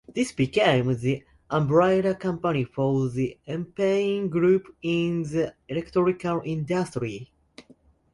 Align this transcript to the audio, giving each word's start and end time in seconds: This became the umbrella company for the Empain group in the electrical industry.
This 0.15 0.31
became 0.31 0.97
the 0.97 1.23
umbrella 1.51 2.15
company 2.15 2.63
for 2.63 3.07
the 3.07 3.37
Empain 3.47 4.31
group 4.31 4.75
in 4.81 5.21
the 5.21 5.53
electrical 5.69 6.41
industry. 6.43 7.29